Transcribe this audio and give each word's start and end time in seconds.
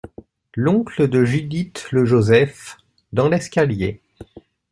L’oncle 0.55 1.07
de 1.07 1.23
Judith 1.23 1.89
LE 1.91 2.05
JOSEPH: 2.05 2.77
Dans 3.13 3.29
l’escalier! 3.29 4.01